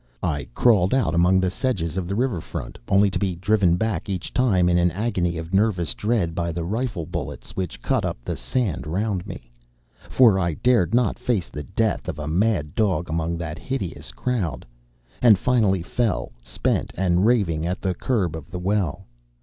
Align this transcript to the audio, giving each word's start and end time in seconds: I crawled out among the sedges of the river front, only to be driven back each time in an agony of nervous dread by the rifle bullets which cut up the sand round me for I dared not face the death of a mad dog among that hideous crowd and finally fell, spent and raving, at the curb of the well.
I 0.23 0.47
crawled 0.55 0.95
out 0.95 1.13
among 1.13 1.39
the 1.39 1.51
sedges 1.51 1.95
of 1.95 2.07
the 2.07 2.15
river 2.15 2.41
front, 2.41 2.79
only 2.87 3.11
to 3.11 3.19
be 3.19 3.35
driven 3.35 3.75
back 3.77 4.09
each 4.09 4.33
time 4.33 4.67
in 4.67 4.79
an 4.79 4.89
agony 4.89 5.37
of 5.37 5.53
nervous 5.53 5.93
dread 5.93 6.33
by 6.33 6.51
the 6.51 6.63
rifle 6.63 7.05
bullets 7.05 7.55
which 7.55 7.83
cut 7.83 8.03
up 8.03 8.17
the 8.25 8.35
sand 8.35 8.87
round 8.87 9.27
me 9.27 9.51
for 10.09 10.39
I 10.39 10.55
dared 10.55 10.95
not 10.95 11.19
face 11.19 11.49
the 11.49 11.61
death 11.61 12.09
of 12.09 12.17
a 12.17 12.27
mad 12.27 12.73
dog 12.73 13.11
among 13.11 13.37
that 13.37 13.59
hideous 13.59 14.11
crowd 14.11 14.65
and 15.21 15.37
finally 15.37 15.83
fell, 15.83 16.31
spent 16.41 16.91
and 16.97 17.23
raving, 17.27 17.67
at 17.67 17.79
the 17.79 17.93
curb 17.93 18.35
of 18.35 18.49
the 18.49 18.57
well. 18.57 19.05